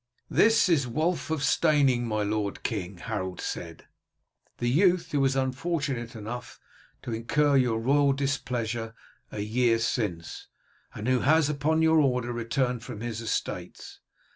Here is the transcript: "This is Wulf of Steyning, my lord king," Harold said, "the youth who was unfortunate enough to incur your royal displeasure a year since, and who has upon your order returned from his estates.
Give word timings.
"This 0.31 0.67
is 0.67 0.87
Wulf 0.87 1.29
of 1.29 1.43
Steyning, 1.43 2.07
my 2.07 2.23
lord 2.23 2.63
king," 2.63 2.97
Harold 2.97 3.39
said, 3.39 3.85
"the 4.57 4.67
youth 4.67 5.11
who 5.11 5.19
was 5.19 5.35
unfortunate 5.35 6.15
enough 6.15 6.59
to 7.03 7.13
incur 7.13 7.55
your 7.55 7.77
royal 7.79 8.11
displeasure 8.11 8.95
a 9.31 9.41
year 9.41 9.77
since, 9.77 10.47
and 10.95 11.07
who 11.07 11.19
has 11.19 11.51
upon 11.51 11.83
your 11.83 11.99
order 11.99 12.33
returned 12.33 12.83
from 12.83 13.01
his 13.01 13.21
estates. 13.21 13.99